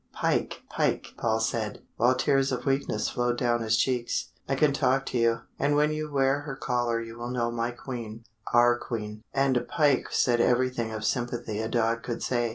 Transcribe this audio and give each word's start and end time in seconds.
Pike, 0.15 0.63
Pike!" 0.67 1.09
Paul 1.15 1.39
said, 1.39 1.83
while 1.97 2.15
tears 2.15 2.51
of 2.51 2.65
weakness 2.65 3.07
flowed 3.07 3.37
down 3.37 3.61
his 3.61 3.77
cheeks. 3.77 4.31
"I 4.49 4.55
can 4.55 4.73
talk 4.73 5.05
to 5.05 5.17
you 5.19 5.41
and 5.59 5.75
when 5.75 5.91
you 5.91 6.11
wear 6.11 6.39
her 6.39 6.55
collar 6.55 6.99
you 6.99 7.19
will 7.19 7.29
know 7.29 7.51
my 7.51 7.69
Queen 7.69 8.23
our 8.51 8.79
Queen." 8.79 9.21
And 9.31 9.63
Pike 9.67 10.07
said 10.09 10.41
everything 10.41 10.91
of 10.91 11.05
sympathy 11.05 11.59
a 11.59 11.69
dog 11.69 12.01
could 12.01 12.23
say. 12.23 12.49